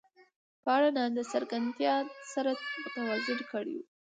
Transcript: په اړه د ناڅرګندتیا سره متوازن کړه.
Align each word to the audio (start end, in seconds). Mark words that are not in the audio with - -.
په 0.63 0.69
اړه 0.77 0.89
د 0.95 0.99
ناڅرګندتیا 1.15 1.95
سره 2.33 2.51
متوازن 2.81 3.39
کړه. 3.51 3.77